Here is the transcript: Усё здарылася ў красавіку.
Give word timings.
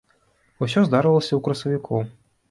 Усё 0.67 0.81
здарылася 0.87 1.29
ў 1.37 1.39
красавіку. 1.49 2.01